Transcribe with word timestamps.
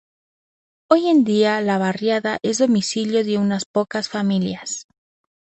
Hoy 0.89 1.09
en 1.09 1.23
día 1.25 1.61
la 1.61 1.77
barriada 1.77 2.39
es 2.41 2.57
domicilio 2.57 3.23
de 3.23 3.37
unas 3.37 3.65
pocas 3.65 4.09
familias. 4.09 4.87